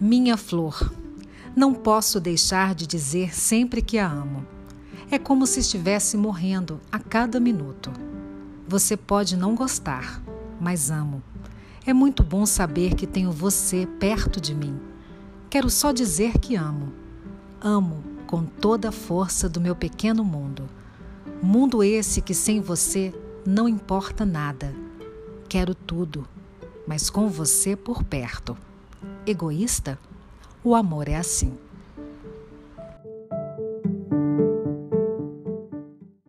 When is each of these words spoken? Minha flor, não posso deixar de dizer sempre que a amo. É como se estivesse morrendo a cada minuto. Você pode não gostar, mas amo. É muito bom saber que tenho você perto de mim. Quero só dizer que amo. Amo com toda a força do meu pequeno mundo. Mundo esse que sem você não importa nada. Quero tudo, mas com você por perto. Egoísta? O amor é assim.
Minha 0.00 0.36
flor, 0.36 0.92
não 1.56 1.74
posso 1.74 2.20
deixar 2.20 2.72
de 2.72 2.86
dizer 2.86 3.34
sempre 3.34 3.82
que 3.82 3.98
a 3.98 4.08
amo. 4.08 4.46
É 5.10 5.18
como 5.18 5.44
se 5.44 5.58
estivesse 5.58 6.16
morrendo 6.16 6.80
a 6.92 7.00
cada 7.00 7.40
minuto. 7.40 7.90
Você 8.68 8.96
pode 8.96 9.36
não 9.36 9.56
gostar, 9.56 10.22
mas 10.60 10.88
amo. 10.88 11.20
É 11.84 11.92
muito 11.92 12.22
bom 12.22 12.46
saber 12.46 12.94
que 12.94 13.08
tenho 13.08 13.32
você 13.32 13.88
perto 13.98 14.40
de 14.40 14.54
mim. 14.54 14.78
Quero 15.50 15.68
só 15.68 15.90
dizer 15.90 16.38
que 16.38 16.54
amo. 16.54 16.92
Amo 17.60 18.04
com 18.28 18.44
toda 18.44 18.90
a 18.90 18.92
força 18.92 19.48
do 19.48 19.60
meu 19.60 19.74
pequeno 19.74 20.22
mundo. 20.22 20.68
Mundo 21.42 21.82
esse 21.82 22.22
que 22.22 22.34
sem 22.34 22.60
você 22.60 23.12
não 23.44 23.68
importa 23.68 24.24
nada. 24.24 24.72
Quero 25.48 25.74
tudo, 25.74 26.24
mas 26.86 27.10
com 27.10 27.28
você 27.28 27.74
por 27.74 28.04
perto. 28.04 28.56
Egoísta? 29.28 29.98
O 30.64 30.74
amor 30.74 31.06
é 31.06 31.14
assim. 31.14 31.52